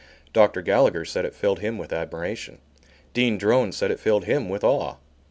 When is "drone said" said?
3.37-3.91